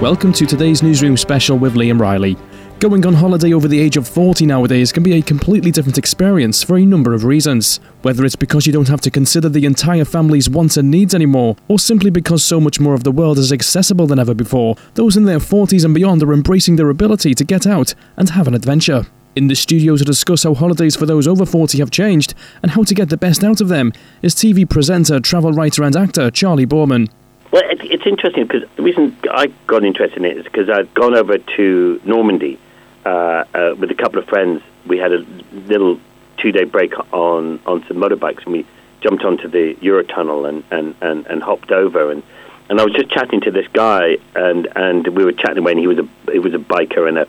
[0.00, 2.36] Welcome to today's newsroom special with Liam Riley.
[2.80, 6.64] Going on holiday over the age of 40 nowadays can be a completely different experience
[6.64, 7.78] for a number of reasons.
[8.02, 11.56] Whether it's because you don't have to consider the entire family's wants and needs anymore,
[11.68, 15.16] or simply because so much more of the world is accessible than ever before, those
[15.16, 18.54] in their 40s and beyond are embracing their ability to get out and have an
[18.54, 19.06] adventure.
[19.36, 22.82] In the studio to discuss how holidays for those over 40 have changed and how
[22.82, 26.66] to get the best out of them is TV presenter, travel writer, and actor Charley
[26.66, 27.08] Boorman.
[27.54, 30.92] Well, it, it's interesting because the reason I got interested in it is because I'd
[30.92, 32.58] gone over to Normandy
[33.06, 34.60] uh, uh, with a couple of friends.
[34.88, 36.00] We had a little
[36.38, 38.66] two-day break on on some motorbikes, and we
[39.02, 42.10] jumped onto the Eurotunnel and, and, and, and hopped over.
[42.10, 42.24] and
[42.68, 45.86] And I was just chatting to this guy, and, and we were chatting and he
[45.86, 47.28] was a he was a biker and a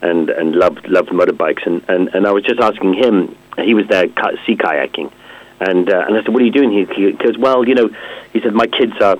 [0.00, 3.36] and and loved loved motorbikes, and, and, and I was just asking him.
[3.58, 4.06] He was there
[4.46, 5.12] sea kayaking,
[5.60, 7.90] and uh, and I said, "What are you doing here?" He goes, "Well, you know,"
[8.32, 9.18] he said, "My kids are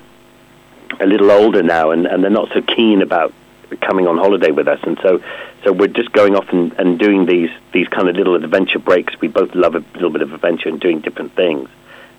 [1.01, 3.33] a little older now, and, and they're not so keen about
[3.81, 5.23] coming on holiday with us, and so
[5.65, 9.21] so we're just going off and, and doing these these kind of little adventure breaks.
[9.21, 11.69] We both love a little bit of adventure and doing different things,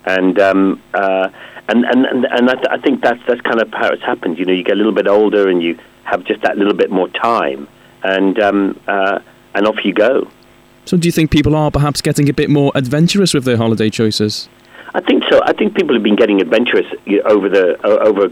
[0.06, 1.30] and um, uh,
[1.68, 4.40] and and and, and I, th- I think that's that's kind of how it's happened.
[4.40, 6.90] You know, you get a little bit older, and you have just that little bit
[6.90, 7.68] more time
[8.04, 9.20] and um, uh,
[9.54, 10.28] and off you go.
[10.86, 13.90] So, do you think people are perhaps getting a bit more adventurous with their holiday
[13.90, 14.48] choices?
[14.94, 15.42] I think so.
[15.44, 16.88] I think people have been getting adventurous
[17.26, 18.32] over the over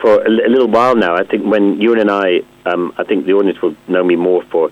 [0.00, 1.14] for a little while now.
[1.14, 4.42] I think when Ewan and I, um, I think the audience will know me more
[4.44, 4.70] for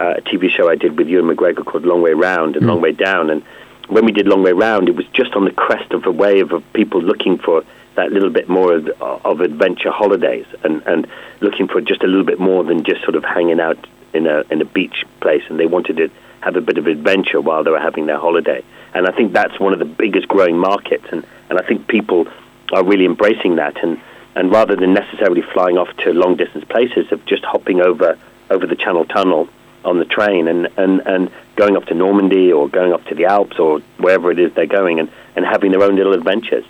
[0.00, 2.68] uh, a TV show I did with Ewan McGregor called Long Way Round and mm.
[2.68, 3.30] Long Way Down.
[3.30, 3.42] And
[3.88, 6.52] when we did Long Way Round, it was just on the crest of a wave
[6.52, 11.06] of people looking for that little bit more of, of adventure holidays and, and
[11.40, 14.44] looking for just a little bit more than just sort of hanging out in a
[14.50, 17.70] in a beach place, and they wanted to have a bit of adventure while they
[17.70, 18.62] were having their holiday.
[18.94, 22.28] And I think that's one of the biggest growing markets, and, and I think people
[22.72, 23.82] are really embracing that.
[23.82, 24.00] And,
[24.34, 28.18] and rather than necessarily flying off to long distance places, of just hopping over
[28.50, 29.48] over the Channel Tunnel
[29.84, 33.26] on the train and, and, and going off to Normandy or going off to the
[33.26, 36.64] Alps or wherever it is they're going and, and having their own little adventures.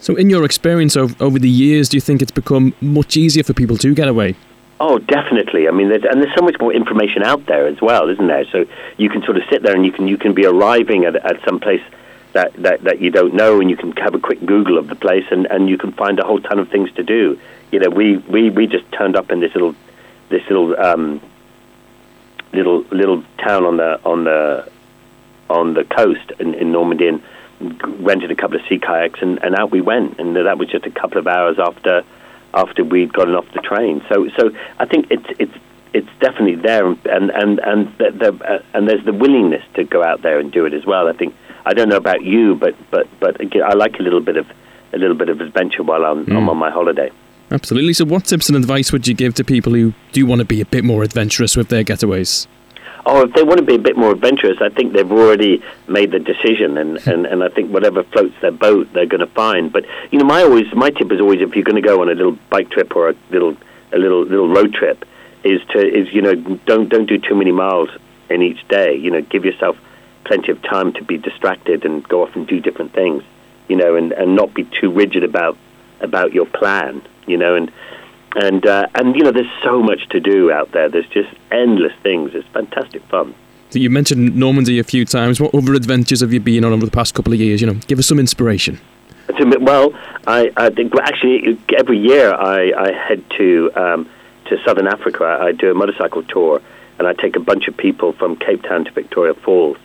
[0.00, 3.42] So, in your experience of, over the years, do you think it's become much easier
[3.42, 4.36] for people to get away?
[4.80, 5.66] Oh, definitely.
[5.66, 8.44] I mean, there's, and there's so much more information out there as well, isn't there?
[8.52, 8.64] So
[8.96, 11.44] you can sort of sit there and you can you can be arriving at, at
[11.44, 11.82] some place
[12.38, 14.94] that, that, that you don't know, and you can have a quick Google of the
[14.94, 17.38] place, and, and you can find a whole ton of things to do.
[17.72, 19.74] You know, we, we, we just turned up in this little
[20.30, 21.20] this little um,
[22.52, 24.70] little little town on the on the
[25.50, 27.22] on the coast in, in Normandy, and
[28.06, 30.20] rented a couple of sea kayaks, and, and out we went.
[30.20, 32.04] And that was just a couple of hours after
[32.54, 34.00] after we'd gotten off the train.
[34.08, 35.58] So so I think it's it's
[35.92, 40.04] it's definitely there, and and and the, the, uh, and there's the willingness to go
[40.04, 41.08] out there and do it as well.
[41.08, 41.34] I think
[41.68, 44.46] I don't know about you, but but but again, I like a little bit of
[44.94, 46.34] a little bit of adventure while I'm, mm.
[46.34, 47.10] I'm on my holiday.
[47.50, 47.92] Absolutely.
[47.92, 50.62] So, what tips and advice would you give to people who do want to be
[50.62, 52.46] a bit more adventurous with their getaways?
[53.04, 56.10] Oh, if they want to be a bit more adventurous, I think they've already made
[56.10, 59.70] the decision, and, and, and I think whatever floats their boat, they're going to find.
[59.70, 62.08] But you know, my always my tip is always if you're going to go on
[62.08, 63.56] a little bike trip or a little
[63.92, 65.04] a little little road trip,
[65.44, 67.90] is to is you know don't don't do too many miles
[68.30, 68.96] in each day.
[68.96, 69.76] You know, give yourself
[70.24, 73.22] plenty of time to be distracted and go off and do different things.
[73.68, 75.56] You know, and, and not be too rigid about
[76.00, 77.02] about your plan.
[77.26, 77.70] You know, and
[78.36, 80.88] and uh, and you know, there's so much to do out there.
[80.88, 82.34] There's just endless things.
[82.34, 83.34] It's fantastic fun.
[83.70, 85.40] So you mentioned Normandy a few times.
[85.40, 87.60] What other adventures have you been on over the past couple of years?
[87.60, 88.80] You know, give us some inspiration.
[89.60, 89.92] Well,
[90.26, 94.08] I, I think actually every year I, I head to um,
[94.46, 95.24] to southern Africa.
[95.24, 96.62] I do a motorcycle tour,
[96.98, 99.76] and I take a bunch of people from Cape Town to Victoria Falls,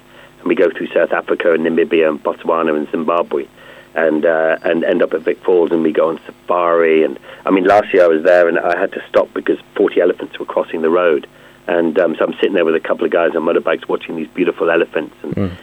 [0.44, 3.48] and we go through South Africa and Namibia and Botswana and Zimbabwe
[3.96, 7.52] and uh, and end up at Vic Falls and we go on safari and I
[7.52, 10.46] mean last year I was there and I had to stop because 40 elephants were
[10.46, 11.28] crossing the road
[11.68, 14.28] and um, so I'm sitting there with a couple of guys on motorbikes watching these
[14.30, 15.58] beautiful elephants and mm.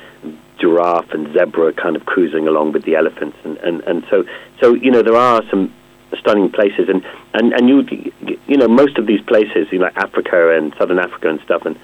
[0.58, 4.24] giraffe and zebra kind of cruising along with the elephants and, and, and so
[4.60, 5.72] so you know there are some
[6.18, 7.04] stunning places and,
[7.34, 8.12] and, and you
[8.46, 11.78] you know most of these places you know Africa and southern Africa and stuff and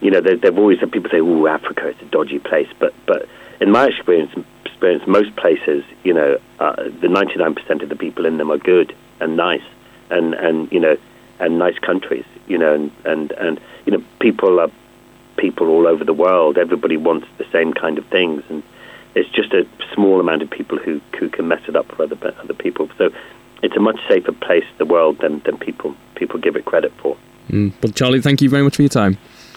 [0.00, 3.28] you know they've always had people say oh Africa is a dodgy place but but
[3.60, 4.32] in my experience
[4.80, 8.96] experience, most places, you know, uh, the 99% of the people in them are good
[9.20, 9.62] and nice,
[10.08, 10.96] and and you know,
[11.38, 14.70] and nice countries, you know, and and and you know, people are
[15.36, 16.56] people all over the world.
[16.56, 18.62] Everybody wants the same kind of things, and
[19.14, 22.16] it's just a small amount of people who who can mess it up for other
[22.42, 22.88] other people.
[22.96, 23.10] So
[23.62, 27.18] it's a much safer place, the world, than than people people give it credit for.
[27.50, 27.74] Mm.
[27.82, 29.18] Well, Charley, thank you very much for your time.